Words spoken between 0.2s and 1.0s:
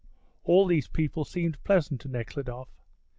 All these